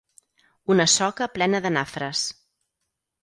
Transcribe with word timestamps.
Una 0.75 0.87
soca 0.93 1.27
plena 1.35 1.61
de 1.65 1.71
nafres. 1.77 2.23